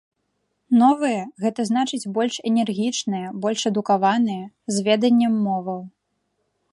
[0.81, 4.43] Новыя, гэта значыць больш энергічныя, больш адукаваныя,
[4.77, 5.81] з веданнем моваў.